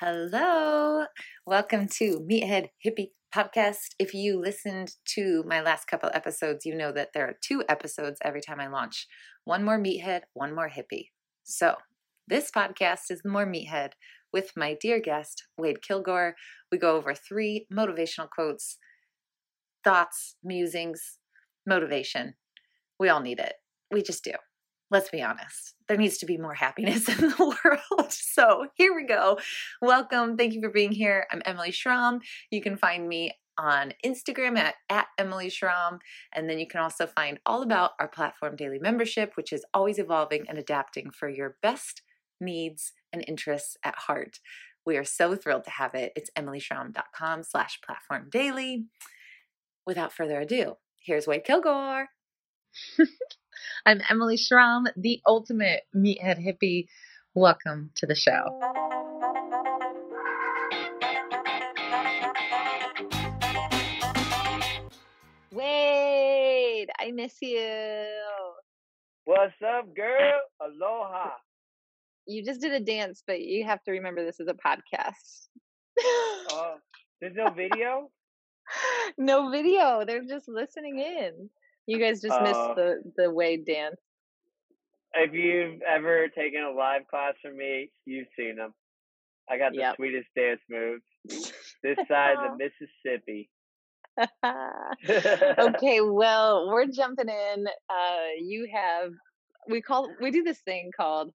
[0.00, 1.04] Hello.
[1.44, 3.96] Welcome to Meathead Hippie Podcast.
[3.98, 8.18] If you listened to my last couple episodes, you know that there are two episodes
[8.24, 9.06] every time I launch
[9.44, 11.08] one more meathead, one more hippie.
[11.44, 11.74] So,
[12.26, 13.90] this podcast is more meathead
[14.32, 16.34] with my dear guest, Wade Kilgore.
[16.72, 18.78] We go over three motivational quotes,
[19.84, 21.18] thoughts, musings,
[21.66, 22.36] motivation.
[22.98, 23.56] We all need it.
[23.90, 24.32] We just do
[24.90, 28.12] let's be honest, there needs to be more happiness in the world.
[28.12, 29.38] So here we go.
[29.80, 30.36] Welcome.
[30.36, 31.26] Thank you for being here.
[31.30, 32.20] I'm Emily Schramm.
[32.50, 35.98] You can find me on Instagram at, at Emily Schramm.
[36.32, 39.98] And then you can also find all about our platform daily membership, which is always
[39.98, 42.02] evolving and adapting for your best
[42.40, 44.38] needs and interests at heart.
[44.86, 46.12] We are so thrilled to have it.
[46.16, 48.86] It's emilyschramm.com slash platform daily.
[49.86, 52.08] Without further ado, here's Wade Kilgore.
[53.86, 56.86] I'm Emily Schramm, the ultimate meathead hippie.
[57.34, 58.44] Welcome to the show.
[65.52, 68.06] Wade, I miss you.
[69.24, 70.40] What's up, girl?
[70.60, 71.30] Aloha.
[72.26, 75.48] You just did a dance, but you have to remember this is a podcast.
[76.50, 76.74] Oh,
[77.20, 78.10] there's no video?
[79.18, 80.04] no video.
[80.06, 81.50] They're just listening in.
[81.90, 83.96] You guys just missed uh, the the Wade dance.
[85.12, 88.72] If you've ever taken a live class from me, you've seen them.
[89.50, 89.96] I got the yep.
[89.96, 91.02] sweetest dance moves.
[91.82, 92.70] This side of the
[93.04, 93.50] Mississippi.
[95.74, 97.66] okay, well, we're jumping in.
[97.66, 99.10] Uh, you have
[99.68, 101.32] we call we do this thing called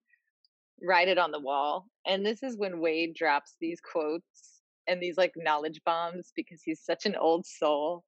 [0.82, 5.18] write it on the wall, and this is when Wade drops these quotes and these
[5.18, 8.06] like knowledge bombs because he's such an old soul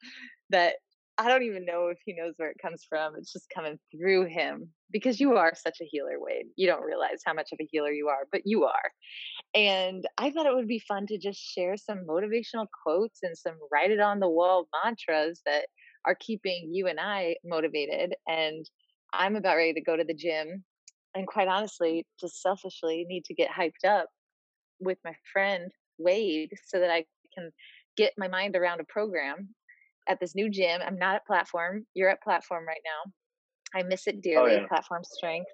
[0.49, 0.75] that
[1.19, 3.13] I don't even know if he knows where it comes from.
[3.17, 6.45] It's just coming through him because you are such a healer, Wade.
[6.55, 8.91] You don't realize how much of a healer you are, but you are.
[9.55, 13.55] And I thought it would be fun to just share some motivational quotes and some
[13.71, 15.65] write it on the wall mantras that
[16.05, 18.13] are keeping you and I motivated.
[18.27, 18.69] And
[19.11, 20.63] I'm about ready to go to the gym.
[21.15, 24.07] And quite honestly, just selfishly, need to get hyped up
[24.79, 27.51] with my friend Wade so that I can
[27.95, 29.49] get my mind around a program
[30.07, 30.81] at this new gym.
[30.85, 31.85] I'm not at platform.
[31.93, 33.11] You're at platform right now.
[33.79, 34.67] I miss it oh, dearly, oh, yeah.
[34.67, 35.51] platform strength.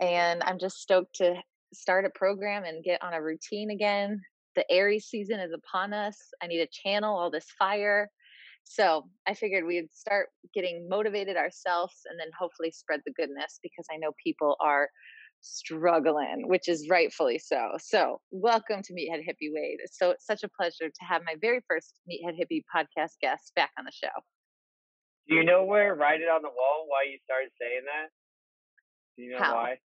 [0.00, 1.34] And I'm just stoked to
[1.72, 4.20] start a program and get on a routine again.
[4.56, 6.16] The Aries season is upon us.
[6.42, 8.08] I need to channel all this fire.
[8.64, 13.84] So I figured we'd start getting motivated ourselves and then hopefully spread the goodness because
[13.92, 14.88] I know people are
[15.44, 17.72] struggling, which is rightfully so.
[17.78, 19.80] So, welcome to Meathead Hippie Wade.
[19.92, 23.70] So, it's such a pleasure to have my very first Meathead Hippie podcast guest back
[23.78, 24.08] on the show.
[25.28, 28.08] Do you know where Write It on the Wall, why you started saying that?
[29.16, 29.54] Do you know How?
[29.54, 29.78] why?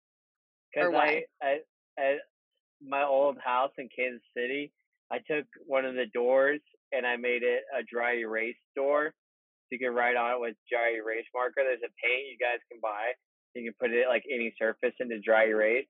[0.74, 1.60] Because I, I,
[2.00, 2.18] at
[2.86, 4.72] my old house in Kansas City,
[5.12, 9.14] I took one of the doors and I made it a dry erase door.
[9.14, 11.62] So you can write on it with dry erase marker.
[11.64, 13.14] There's a paint you guys can buy
[13.58, 15.88] you can put it like any surface into dry erase.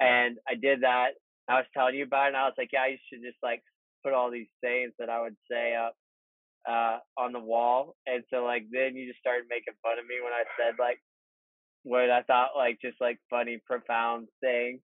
[0.00, 1.10] And I did that.
[1.48, 3.62] I was telling you about it, and I was like, yeah, you should just like
[4.04, 5.94] put all these sayings that I would say up
[6.68, 7.96] uh, on the wall.
[8.06, 10.98] And so like then you just started making fun of me when I said like
[11.82, 14.80] what I thought like just like funny, profound things.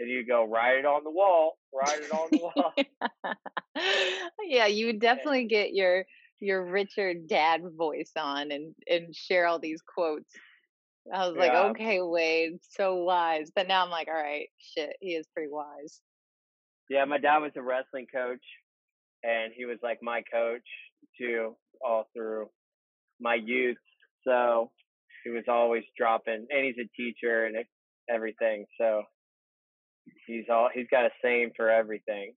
[0.00, 3.34] And you go, write it on the wall, write it on the wall.
[4.48, 6.04] yeah, you would definitely get your
[6.40, 10.28] your Richard dad voice on and and share all these quotes.
[11.12, 13.50] I was like, okay, Wade, so wise.
[13.54, 16.00] But now I'm like, all right, shit, he is pretty wise.
[16.88, 18.44] Yeah, my dad was a wrestling coach,
[19.22, 20.66] and he was like my coach
[21.18, 22.48] too, all through
[23.20, 23.76] my youth.
[24.26, 24.70] So
[25.24, 27.56] he was always dropping, and he's a teacher and
[28.08, 28.64] everything.
[28.80, 29.02] So
[30.26, 32.34] he's all he's got a saying for everything.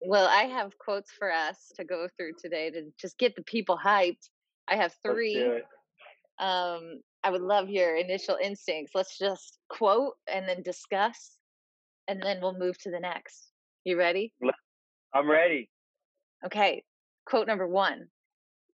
[0.00, 3.78] well, I have quotes for us to go through today to just get the people
[3.82, 4.28] hyped.
[4.68, 5.60] I have three.
[6.38, 8.92] Um, I would love your initial instincts.
[8.94, 11.36] Let's just quote and then discuss,
[12.08, 13.50] and then we'll move to the next.
[13.84, 14.32] You ready?
[15.14, 15.68] I'm ready.
[16.44, 16.82] Okay.
[17.26, 18.08] Quote number one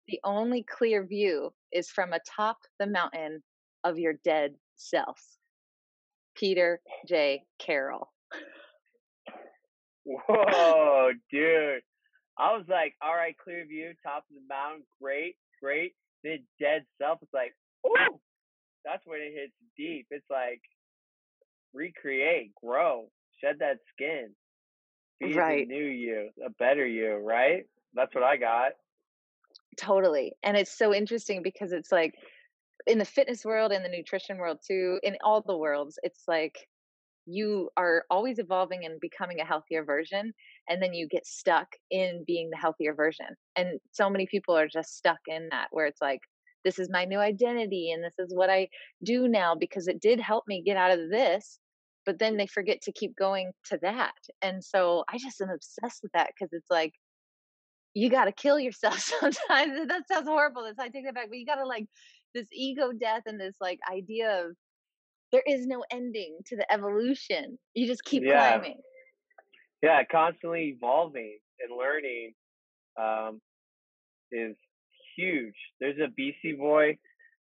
[0.08, 3.42] The only clear view is from atop the mountain
[3.84, 5.20] of your dead self.
[6.36, 7.42] Peter J.
[7.58, 8.12] Carroll.
[10.04, 11.80] Whoa, dude.
[12.38, 15.94] I was like, all right, clear view, top of the mountain, great, great.
[16.22, 17.18] Then dead self.
[17.22, 17.54] It's like,
[17.84, 18.20] oh,
[18.86, 20.06] that's when it hits deep.
[20.10, 20.60] It's like
[21.74, 23.08] recreate, grow,
[23.42, 24.30] shed that skin,
[25.20, 25.66] be right.
[25.66, 27.64] new you, a better you, right?
[27.94, 28.72] That's what I got.
[29.76, 30.32] Totally.
[30.42, 32.14] And it's so interesting because it's like
[32.86, 36.56] in the fitness world, in the nutrition world too, in all the worlds, it's like
[37.26, 40.32] you are always evolving and becoming a healthier version
[40.68, 44.68] and then you get stuck in being the healthier version and so many people are
[44.68, 46.20] just stuck in that where it's like
[46.66, 48.68] this is my new identity and this is what i
[49.02, 51.58] do now because it did help me get out of this
[52.04, 56.00] but then they forget to keep going to that and so i just am obsessed
[56.02, 56.92] with that because it's like
[57.94, 61.38] you got to kill yourself sometimes that sounds horrible that's i take that back but
[61.38, 61.86] you got to like
[62.34, 64.52] this ego death and this like idea of
[65.32, 67.58] there is no ending to the evolution.
[67.74, 68.58] You just keep yeah.
[68.58, 68.78] climbing.
[69.82, 72.32] Yeah, constantly evolving and learning
[72.98, 73.40] um,
[74.32, 74.56] is
[75.16, 75.54] huge.
[75.80, 76.98] There's a Beastie Boy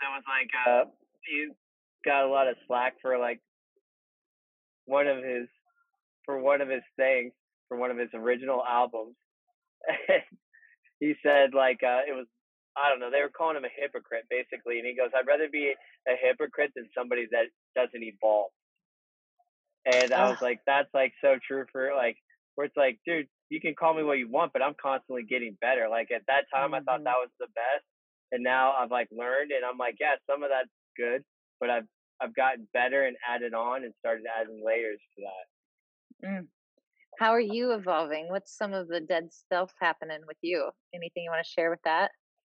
[0.02, 0.90] that was like, uh,
[1.26, 1.50] he
[2.04, 3.40] got a lot of slack for like
[4.86, 5.48] one of his
[6.26, 7.32] for one of his things
[7.68, 9.16] for one of his original albums.
[11.00, 12.28] he said like uh, it was
[12.78, 13.12] I don't know.
[13.12, 15.74] They were calling him a hypocrite basically, and he goes, "I'd rather be
[16.08, 18.52] a hypocrite than somebody that doesn't evolve."
[19.86, 22.18] And I was like, "That's like so true for like
[22.56, 25.58] where it's like, dude, you can call me what you want, but I'm constantly getting
[25.62, 25.88] better.
[25.90, 26.76] Like at that time, mm-hmm.
[26.76, 27.12] I thought mm-hmm.
[27.12, 27.86] that was the best,
[28.32, 31.24] and now I've like learned, and I'm like, yeah, some of that's good,
[31.60, 31.88] but I've
[32.22, 36.28] I've gotten better and added on and started adding layers to that.
[36.28, 36.48] Mm.
[37.20, 38.30] How are you evolving?
[38.30, 40.70] What's some of the dead stuff happening with you?
[40.96, 42.12] Anything you want to share with that?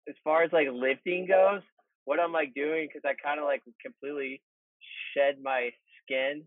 [0.09, 1.63] as far as like lifting goes,
[2.05, 4.41] what I'm like doing because I kind of like completely
[5.13, 5.71] shed my
[6.03, 6.43] skin,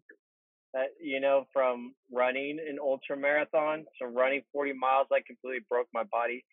[0.77, 3.85] uh, you know, from running an ultra marathon.
[3.99, 6.43] So running 40 miles, i completely broke my body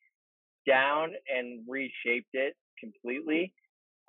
[0.66, 3.52] down and reshaped it completely.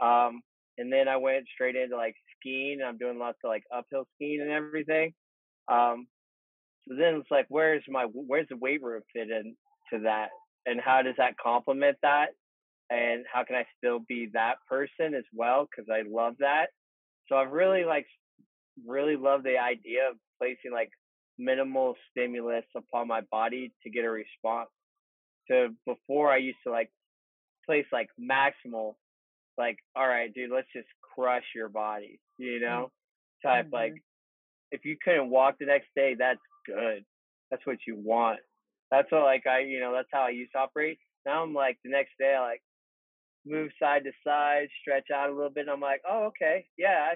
[0.01, 0.42] Um,
[0.77, 2.80] and then I went straight into like skiing.
[2.86, 5.13] I'm doing lots of like uphill skiing and everything.
[5.68, 6.07] Um,
[6.88, 10.30] so then it's like, where's my where's the weight room fit into that,
[10.65, 12.27] and how does that complement that?
[12.89, 15.68] and how can I still be that person as well?
[15.69, 16.68] Because I love that.
[17.27, 18.06] So I've really like
[18.85, 20.89] really love the idea of placing like
[21.38, 24.69] minimal stimulus upon my body to get a response.
[25.50, 26.91] So before I used to like
[27.65, 28.95] place like maximal,
[29.57, 32.91] like all right, dude, let's just crush your body, you mm, know,
[33.44, 33.75] type mm-hmm.
[33.75, 33.94] like
[34.71, 37.03] if you couldn't walk the next day, that's good.
[37.50, 38.39] That's what you want.
[38.91, 41.00] That's what like I, you know, that's how I used to operate.
[41.25, 42.62] Now I'm like the next day, I like
[43.45, 45.62] move side to side, stretch out a little bit.
[45.62, 47.13] And I'm like, oh, okay, yeah,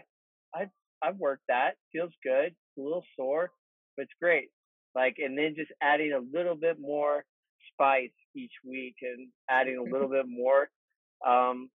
[0.55, 0.69] I, I,
[1.03, 1.75] I've worked that.
[1.91, 2.53] Feels good.
[2.77, 3.51] A little sore,
[3.95, 4.49] but it's great.
[4.95, 7.23] Like, and then just adding a little bit more
[7.71, 10.69] spice each week and adding a little bit more.
[11.25, 11.69] Um,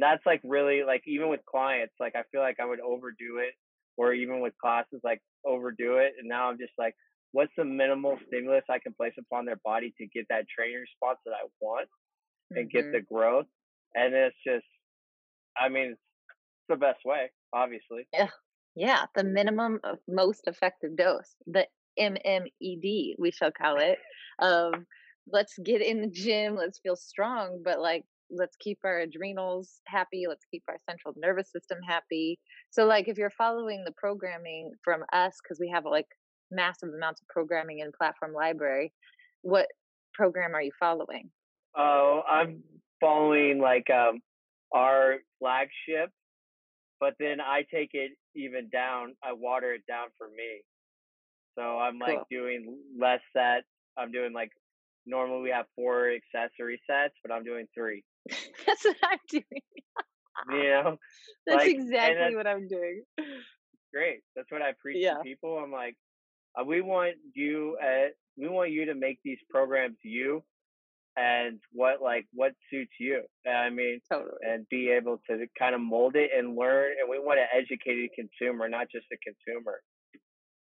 [0.00, 3.54] that's like really like even with clients, like I feel like I would overdo it,
[3.96, 6.14] or even with classes, like overdo it.
[6.18, 6.94] And now I'm just like,
[7.32, 11.18] what's the minimal stimulus I can place upon their body to get that training response
[11.24, 11.88] that I want
[12.50, 12.76] and mm-hmm.
[12.76, 13.46] get the growth?
[13.96, 14.66] and it's just,
[15.58, 18.06] I mean, it's the best way, obviously.
[18.12, 18.28] Yeah,
[18.76, 21.66] yeah, the minimum of most effective dose, the
[21.98, 23.98] MMED, we shall call it.
[24.38, 24.86] Um,
[25.32, 30.24] let's get in the gym, let's feel strong, but like let's keep our adrenals happy
[30.28, 32.36] let's keep our central nervous system happy
[32.70, 36.08] so like if you're following the programming from us because we have like
[36.50, 38.92] massive amounts of programming in platform library
[39.42, 39.68] what
[40.12, 41.30] program are you following
[41.76, 42.60] oh i'm
[43.00, 44.20] following like um,
[44.74, 46.10] our flagship,
[47.00, 49.14] but then I take it even down.
[49.22, 50.62] I water it down for me.
[51.58, 52.26] So I'm like cool.
[52.30, 53.66] doing less sets.
[53.96, 54.50] I'm doing like
[55.06, 58.02] normally we have four accessory sets, but I'm doing three.
[58.28, 59.44] that's what I'm doing.
[60.50, 60.96] you know,
[61.46, 63.02] that's like, exactly that's, what I'm doing.
[63.94, 64.20] Great.
[64.34, 65.14] That's what I preach yeah.
[65.14, 65.58] to people.
[65.58, 65.96] I'm like,
[66.60, 67.78] uh, we want you.
[67.82, 70.42] at, we want you to make these programs you
[71.16, 73.22] and what like what suits you.
[73.46, 74.32] I mean, totally.
[74.42, 76.92] and be able to kind of mold it and learn.
[77.00, 79.80] And we want to educate a consumer, not just a consumer.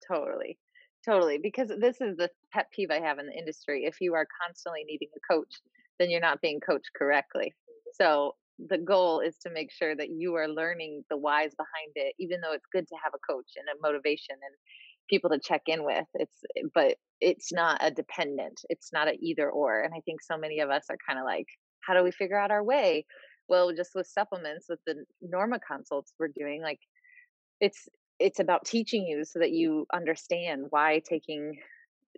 [0.08, 0.58] Totally,
[1.06, 1.40] totally.
[1.42, 3.86] Because this is the pet peeve I have in the industry.
[3.86, 5.62] If you are constantly needing a coach,
[6.00, 7.54] then you're not being coached correctly.
[7.94, 12.14] So the goal is to make sure that you are learning the whys behind it,
[12.20, 14.56] even though it's good to have a coach and a motivation and
[15.10, 16.06] people to check in with.
[16.14, 16.38] It's
[16.74, 18.62] but it's not a dependent.
[18.70, 19.82] It's not a either or.
[19.82, 21.48] And I think so many of us are kind of like,
[21.82, 23.06] how do we figure out our way?
[23.48, 26.80] Well, just with supplements, with the Norma consults we're doing, like
[27.60, 27.88] it's
[28.20, 31.58] it's about teaching you so that you understand why taking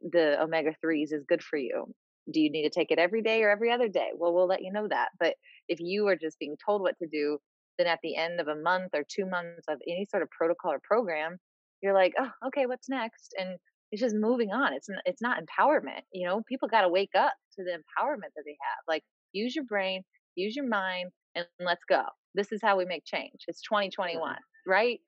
[0.02, 1.86] the omega 3s is good for you.
[2.32, 4.10] Do you need to take it every day or every other day?
[4.16, 5.10] Well, we'll let you know that.
[5.20, 5.36] But
[5.68, 7.40] if you are just being told what to do,
[7.78, 10.72] then at the end of a month or two months of any sort of protocol
[10.72, 11.38] or program,
[11.86, 13.34] you're like, oh, okay, what's next?
[13.38, 13.58] And
[13.92, 14.74] it's just moving on.
[14.74, 16.02] It's it's not empowerment.
[16.12, 18.84] You know, people got to wake up to the empowerment that they have.
[18.88, 20.02] Like, use your brain,
[20.36, 22.02] use your mind, and let's go.
[22.34, 23.46] This is how we make change.
[23.48, 23.76] It's mm-hmm.
[23.76, 24.36] 2021,
[24.68, 25.00] right?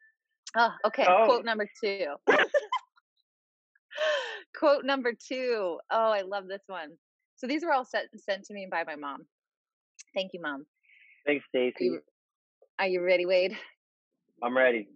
[0.56, 1.06] Oh, okay.
[1.10, 1.26] Oh.
[1.26, 2.06] Quote number two.
[4.58, 5.80] Quote number two.
[5.92, 6.92] Oh, I love this one.
[7.36, 9.26] So these were all sent sent to me by my mom.
[10.14, 10.66] Thank you, mom.
[11.26, 11.90] Thanks, Stacy.
[11.90, 13.58] Are, are you ready, Wade?
[14.44, 14.88] I'm ready.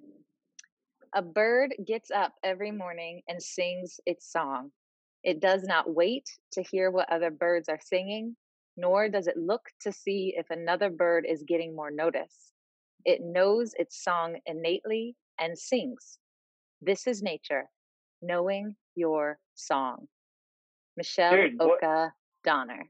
[1.14, 4.72] A bird gets up every morning and sings its song.
[5.24, 8.38] It does not wait to hear what other birds are singing,
[8.78, 12.54] nor does it look to see if another bird is getting more notice.
[13.04, 16.20] It knows its song innately and sings.
[16.82, 17.66] This is nature,
[18.22, 20.08] knowing your song.
[20.96, 22.14] Michelle Dude, Oka
[22.46, 22.90] Donner.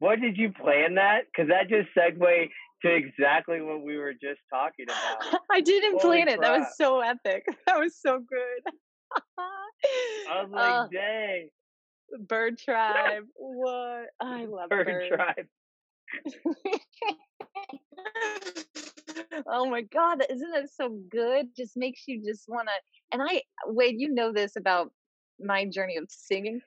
[0.00, 1.22] What did you plan that?
[1.26, 2.20] Because that just segued
[2.84, 5.40] to exactly what we were just talking about.
[5.50, 6.40] I didn't Holy plan it.
[6.40, 7.46] That was so epic.
[7.66, 8.74] That was so good.
[10.28, 11.48] I was like, uh, dang.
[12.28, 13.24] Bird tribe.
[13.34, 14.06] what?
[14.20, 15.08] I love bird, bird.
[15.08, 15.46] tribe.
[19.46, 21.46] oh my god, isn't that so good?
[21.56, 22.74] Just makes you just want to.
[23.12, 24.92] And I, Wade, you know this about
[25.40, 26.60] my journey of singing,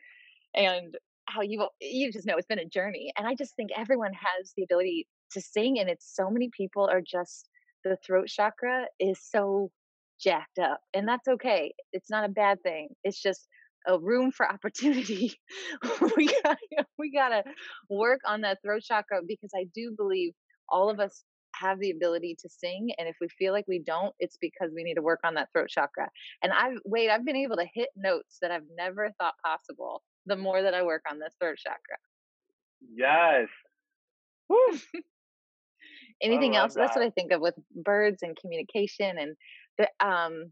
[0.56, 0.98] and
[1.28, 3.14] how you you just know it's been a journey.
[3.18, 6.88] And I just think everyone has the ability to sing, and it's so many people
[6.90, 7.50] are just
[7.84, 9.72] the throat chakra is so
[10.20, 11.74] jacked up, and that's okay.
[11.94, 12.90] It's not a bad thing.
[13.04, 13.48] It's just
[13.88, 15.34] a room for opportunity.
[16.16, 16.58] we got
[16.98, 17.44] we got to
[17.90, 20.34] work on that throat chakra because I do believe
[20.70, 21.24] all of us
[21.56, 24.84] have the ability to sing and if we feel like we don't it's because we
[24.84, 26.08] need to work on that throat chakra
[26.44, 30.36] and i've wait i've been able to hit notes that i've never thought possible the
[30.36, 31.98] more that i work on this throat chakra
[32.94, 33.48] yes
[36.22, 36.82] anything else that.
[36.82, 39.36] that's what i think of with birds and communication and
[39.78, 40.52] the um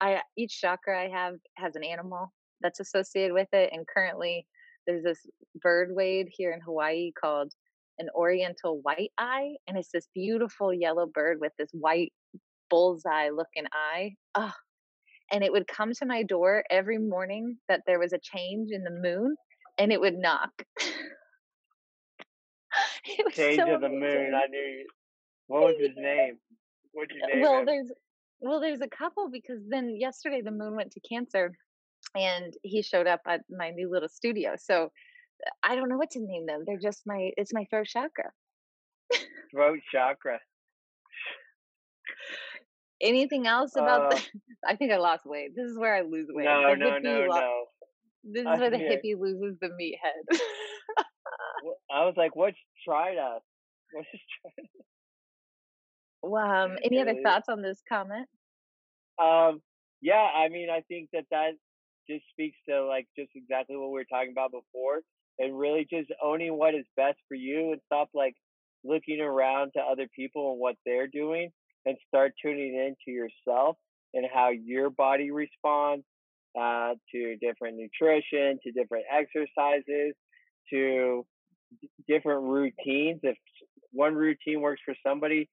[0.00, 2.32] i each chakra i have has an animal
[2.62, 3.70] that's associated with it.
[3.72, 4.46] And currently,
[4.86, 5.18] there's this
[5.60, 7.52] bird wade here in Hawaii called
[7.98, 12.12] an oriental white eye, and it's this beautiful yellow bird with this white
[12.70, 14.14] bullseye looking eye.
[14.34, 14.52] Oh,
[15.30, 18.82] and it would come to my door every morning that there was a change in
[18.82, 19.36] the moon,
[19.78, 20.50] and it would knock.
[23.04, 24.32] it change so of the moon.
[24.34, 24.86] I knew.
[25.48, 26.38] What was his name?
[26.92, 27.66] What'd you name well, him?
[27.66, 27.92] there's
[28.40, 31.52] well, there's a couple because then yesterday the moon went to Cancer,
[32.16, 34.54] and he showed up at my new little studio.
[34.58, 34.90] So
[35.62, 36.64] I don't know what to name them.
[36.66, 38.30] They're just my it's my throat chakra.
[39.50, 40.38] throat chakra.
[43.00, 44.22] Anything else about uh, the
[44.68, 45.56] I think I lost weight.
[45.56, 46.44] This is where I lose weight.
[46.44, 47.64] No, the no, no, lo- no.
[48.24, 50.38] This is where the hippie loses the meathead.
[51.90, 53.42] I was like, what's tried us?
[53.92, 54.08] What's
[54.42, 54.68] tried
[56.22, 58.28] Well, um, any other thoughts on this comment?
[59.20, 59.60] Um,
[60.00, 61.52] yeah, I mean, I think that that
[62.08, 65.00] just speaks to like just exactly what we were talking about before
[65.38, 68.34] and really just owning what is best for you and stop like
[68.84, 71.50] looking around to other people and what they're doing
[71.86, 73.76] and start tuning into yourself
[74.14, 76.04] and how your body responds
[76.58, 80.14] uh, to different nutrition, to different exercises,
[80.70, 81.24] to
[81.80, 83.20] d- different routines.
[83.22, 83.36] If
[83.92, 85.48] one routine works for somebody,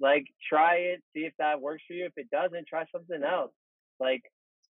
[0.00, 2.06] like try it, see if that works for you.
[2.06, 3.52] If it doesn't, try something else.
[4.00, 4.22] Like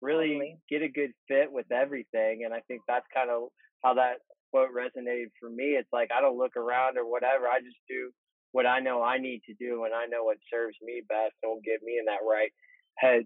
[0.01, 0.57] really totally.
[0.69, 2.43] get a good fit with everything.
[2.45, 3.49] And I think that's kind of
[3.83, 4.17] how that
[4.51, 5.77] quote resonated for me.
[5.79, 7.47] It's like I don't look around or whatever.
[7.47, 8.11] I just do
[8.51, 11.51] what I know I need to do and I know what serves me best and
[11.51, 12.51] will get me in that right
[12.97, 13.23] head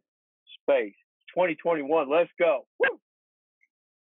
[0.62, 0.94] space.
[1.34, 2.66] 2021, let's go.
[2.80, 3.00] Woo!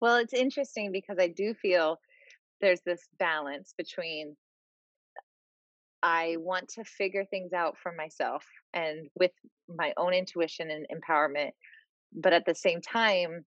[0.00, 1.98] Well, it's interesting because I do feel
[2.60, 4.36] there's this balance between
[6.02, 8.44] I want to figure things out for myself
[8.74, 9.32] and with
[9.68, 11.50] my own intuition and empowerment
[12.12, 13.44] but at the same time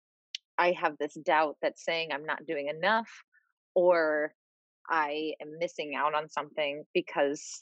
[0.58, 3.08] i have this doubt that's saying i'm not doing enough
[3.74, 4.34] or
[4.90, 7.58] i am missing out on something because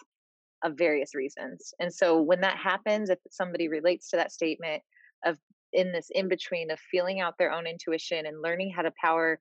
[0.62, 1.72] of various reasons.
[1.80, 4.82] And so when that happens if somebody relates to that statement
[5.24, 5.36] of
[5.72, 9.38] in this in between of feeling out their own intuition and learning how to power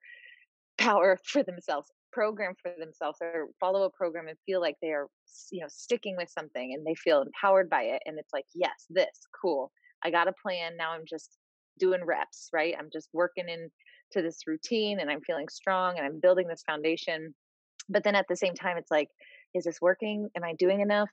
[0.79, 5.05] power for themselves program for themselves or follow a program and feel like they are
[5.51, 8.88] you know sticking with something and they feel empowered by it and it's like yes
[8.89, 9.71] this cool
[10.03, 11.38] i got a plan now i'm just
[11.79, 12.75] doing reps, right?
[12.77, 17.33] I'm just working into this routine and I'm feeling strong and I'm building this foundation.
[17.88, 19.09] But then at the same time, it's like,
[19.55, 20.29] is this working?
[20.36, 21.09] Am I doing enough?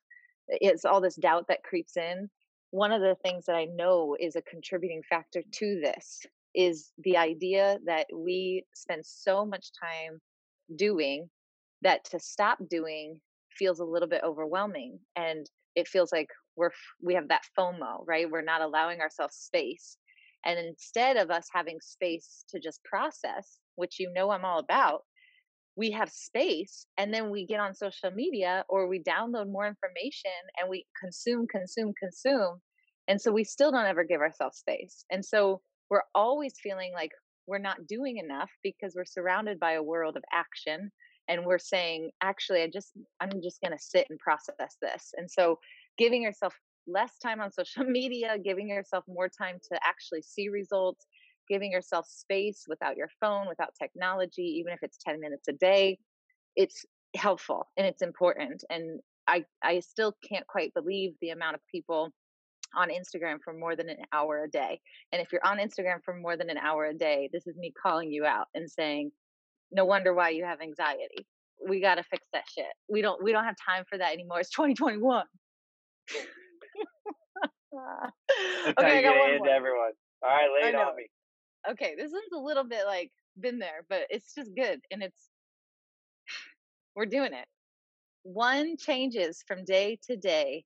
[0.48, 2.28] It's all this doubt that creeps in.
[2.70, 6.20] One of the things that I know is a contributing factor to this
[6.56, 10.20] is the idea that we spend so much time
[10.74, 11.28] doing
[11.82, 13.20] that to stop doing
[13.56, 15.46] feels a little bit overwhelming and
[15.76, 16.70] it feels like we're
[17.02, 18.30] we have that FOMO, right?
[18.30, 19.98] We're not allowing ourselves space
[20.46, 25.02] and instead of us having space to just process, which you know I'm all about,
[25.76, 30.30] we have space and then we get on social media or we download more information
[30.58, 32.60] and we consume, consume, consume.
[33.08, 35.04] And so we still don't ever give ourselves space.
[35.10, 37.12] And so we're always feeling like
[37.46, 40.90] we're not doing enough because we're surrounded by a world of action
[41.28, 45.12] and we're saying actually i just i'm just going to sit and process this.
[45.16, 45.58] And so
[45.98, 46.54] giving yourself
[46.86, 51.06] less time on social media giving yourself more time to actually see results
[51.48, 55.98] giving yourself space without your phone without technology even if it's 10 minutes a day
[56.56, 58.64] it's helpful and it's important.
[58.70, 62.10] And i i still can't quite believe the amount of people
[62.76, 64.80] on Instagram for more than an hour a day.
[65.12, 67.72] And if you're on Instagram for more than an hour a day, this is me
[67.80, 69.10] calling you out and saying,
[69.72, 71.26] no wonder why you have anxiety.
[71.68, 72.66] We got to fix that shit.
[72.88, 74.40] We don't we don't have time for that anymore.
[74.40, 75.24] It's 2021.
[78.68, 79.92] Okay, how you get into everyone.
[80.22, 81.06] All right, lay it on me.
[81.70, 85.30] Okay, this one's a little bit like been there, but it's just good and it's
[86.96, 87.46] we're doing it.
[88.22, 90.64] One changes from day to day.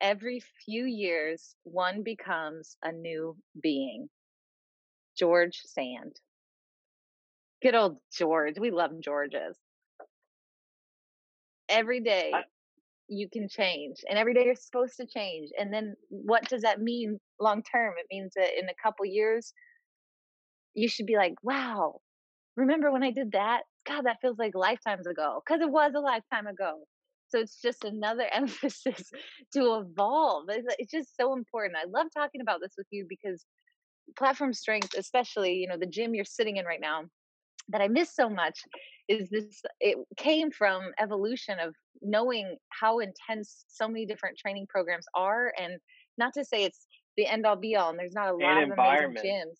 [0.00, 4.08] Every few years, one becomes a new being.
[5.16, 6.14] George Sand.
[7.62, 8.58] Good old George.
[8.58, 9.56] We love Georges.
[11.68, 12.32] Every day
[13.08, 15.50] you can change, and every day you're supposed to change.
[15.58, 17.94] And then what does that mean long term?
[17.98, 19.52] It means that in a couple years,
[20.74, 22.00] you should be like, wow,
[22.56, 23.62] remember when I did that?
[23.86, 26.80] God, that feels like lifetimes ago because it was a lifetime ago.
[27.28, 29.10] So it's just another emphasis
[29.54, 30.46] to evolve.
[30.48, 31.76] It's, uh, it's just so important.
[31.76, 33.44] I love talking about this with you because
[34.16, 37.04] platform strength, especially, you know, the gym you're sitting in right now,
[37.68, 38.60] that I miss so much
[39.08, 45.06] is this it came from evolution of knowing how intense so many different training programs
[45.14, 45.78] are and
[46.16, 48.70] not to say it's the end all be all and there's not a lot of
[48.70, 49.58] amazing gyms.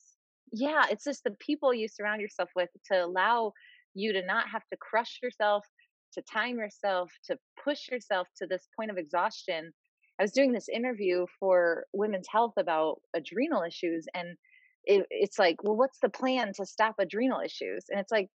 [0.52, 3.52] Yeah, it's just the people you surround yourself with to allow
[3.94, 5.66] you to not have to crush yourself,
[6.14, 9.72] to time yourself, to push yourself to this point of exhaustion.
[10.18, 14.36] I was doing this interview for Women's Health about adrenal issues and
[14.84, 17.84] it, it's like, well, what's the plan to stop adrenal issues?
[17.90, 18.28] And it's like,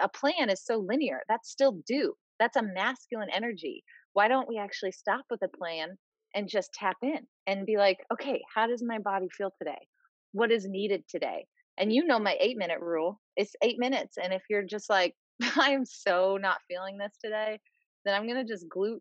[0.00, 1.22] a plan is so linear.
[1.28, 2.14] That's still do.
[2.38, 3.82] That's a masculine energy.
[4.12, 5.96] Why don't we actually stop with a plan
[6.34, 9.88] and just tap in and be like, okay, how does my body feel today?
[10.32, 11.46] What is needed today?
[11.78, 13.20] And you know my eight minute rule.
[13.36, 14.16] It's eight minutes.
[14.22, 15.14] And if you're just like,
[15.56, 17.60] I am so not feeling this today,
[18.04, 19.00] then I'm gonna just glute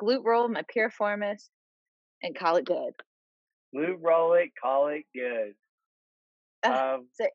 [0.00, 1.48] glute roll my piriformis
[2.22, 2.92] and call it good.
[3.74, 5.54] Glute roll it, call it good.
[6.64, 7.26] Um, so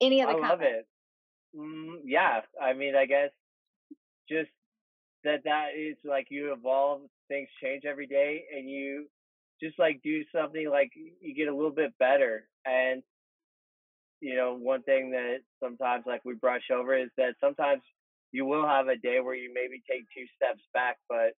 [0.00, 0.42] any other?
[0.42, 0.86] I love it.
[1.56, 3.30] Mm, yeah, I mean, I guess
[4.28, 4.50] just
[5.24, 9.06] that that is like you evolve, things change every day, and you
[9.62, 12.48] just like do something like you get a little bit better.
[12.64, 13.02] And
[14.20, 17.82] you know, one thing that sometimes like we brush over is that sometimes
[18.32, 21.32] you will have a day where you maybe take two steps back, but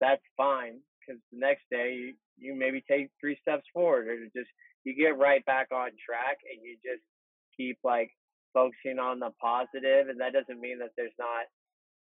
[0.00, 4.50] that's fine because the next day you, you maybe take three steps forward or just
[4.84, 7.02] you get right back on track and you just
[7.56, 8.10] keep like
[8.52, 11.44] focusing on the positive and that doesn't mean that there's not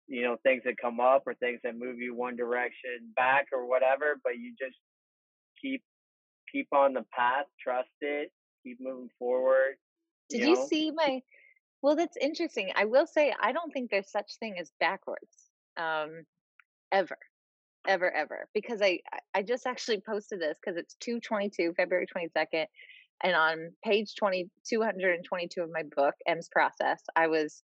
[0.06, 3.66] you know things that come up or things that move you one direction back or
[3.68, 4.76] whatever but you just
[5.60, 5.82] keep
[6.50, 8.30] keep on the path trust it
[8.62, 9.76] keep moving forward
[10.30, 10.60] did you, know?
[10.60, 11.20] you see my
[11.82, 16.24] well that's interesting i will say i don't think there's such thing as backwards um
[16.92, 17.18] ever
[17.86, 18.98] ever ever because i
[19.34, 22.66] i just actually posted this because it's 222 february 22nd
[23.22, 27.62] and on page 20 222 of my book m's process i was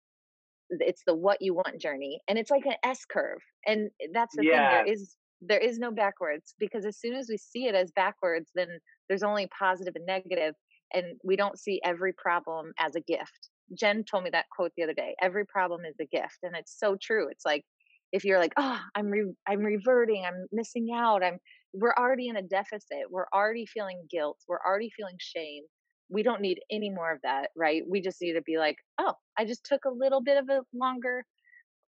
[0.70, 4.44] it's the what you want journey and it's like an s curve and that's the
[4.44, 4.50] yeah.
[4.50, 7.92] thing there is there is no backwards because as soon as we see it as
[7.92, 8.68] backwards then
[9.08, 10.54] there's only positive and negative
[10.92, 13.50] and we don't see every problem as a gift.
[13.74, 16.78] Jen told me that quote the other day every problem is a gift and it's
[16.78, 17.64] so true it's like
[18.12, 21.38] if you're like oh i'm re- i'm reverting i'm missing out i'm
[21.72, 25.62] we're already in a deficit we're already feeling guilt we're already feeling shame
[26.08, 27.82] we don't need any more of that right?
[27.88, 30.60] We just need to be like oh i just took a little bit of a
[30.72, 31.24] longer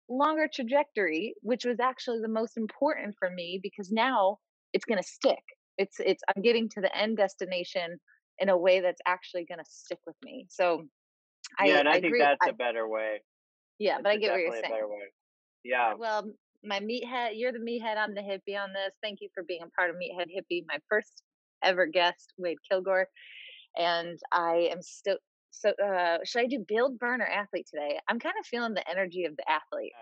[0.08, 4.38] longer trajectory which was actually the most important for me because now
[4.72, 5.42] it's going to stick.
[5.78, 7.98] It's it's i'm getting to the end destination
[8.38, 10.84] in a way that's actually going to stick with me so
[11.64, 12.20] yeah I, and i, I think agree.
[12.20, 13.22] that's I, a better way
[13.78, 14.72] yeah but i get what you're saying
[15.64, 15.94] yeah.
[15.94, 16.30] Well,
[16.64, 17.96] my meathead, you're the meathead.
[17.96, 18.92] I'm the hippie on this.
[19.02, 21.22] Thank you for being a part of Meathead Hippie, my first
[21.62, 23.08] ever guest, Wade Kilgore.
[23.76, 25.18] And I am still,
[25.50, 27.98] so uh, should I do build, burn, or athlete today?
[28.08, 29.92] I'm kind of feeling the energy of the athlete.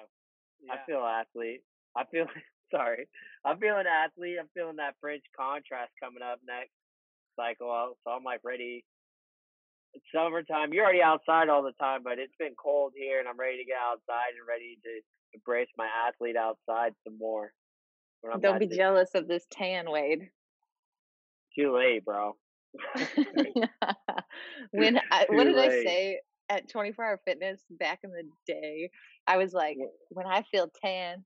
[0.64, 0.74] Yeah.
[0.74, 1.62] I feel athlete.
[1.96, 2.26] I feel,
[2.70, 3.08] sorry,
[3.44, 4.36] I'm feeling athlete.
[4.40, 6.72] I'm feeling that French contrast coming up next
[7.36, 7.96] cycle.
[8.04, 8.84] So I'm like ready.
[9.94, 10.72] It's summertime.
[10.72, 13.64] You're already outside all the time, but it's been cold here and I'm ready to
[13.64, 15.00] get outside and ready to
[15.32, 17.52] embrace my athlete outside some more.
[18.40, 20.30] Don't be jealous of this tan, Wade.
[21.56, 22.36] too late, bro.
[24.72, 25.70] when I, what did late.
[25.70, 28.90] I say at 24 Hour Fitness back in the day?
[29.26, 29.76] I was like,
[30.10, 31.24] when I feel tan,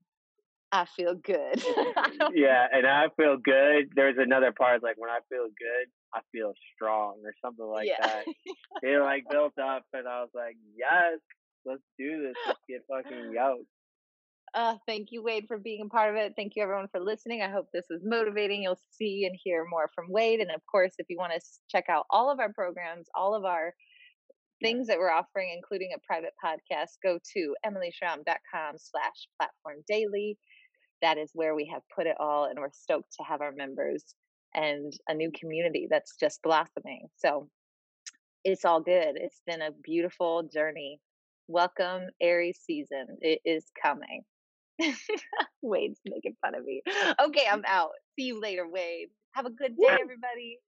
[0.71, 1.63] I feel good.
[2.33, 3.89] yeah, and I feel good.
[3.95, 8.05] There's another part like when I feel good, I feel strong or something like yeah.
[8.05, 8.25] that.
[8.83, 11.19] It like built up, and I was like, yes,
[11.65, 12.35] let's do this.
[12.47, 13.65] Let's get fucking yoked.
[14.53, 16.33] Uh, thank you, Wade, for being a part of it.
[16.35, 17.41] Thank you, everyone, for listening.
[17.41, 18.63] I hope this was motivating.
[18.63, 20.41] You'll see and hear more from Wade.
[20.41, 23.45] And of course, if you want to check out all of our programs, all of
[23.45, 23.73] our
[24.61, 30.37] things that we're offering, including a private podcast, go to emilyschramm.com slash platform daily.
[31.01, 34.03] That is where we have put it all, and we're stoked to have our members
[34.53, 37.07] and a new community that's just blossoming.
[37.17, 37.49] So
[38.43, 39.15] it's all good.
[39.15, 40.99] It's been a beautiful journey.
[41.47, 43.07] Welcome, Aries season.
[43.21, 44.23] It is coming.
[45.61, 46.81] Wade's making fun of me.
[47.21, 47.91] Okay, I'm out.
[48.17, 49.09] See you later, Wade.
[49.33, 50.59] Have a good day, everybody.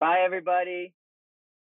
[0.00, 0.94] Bye, everybody.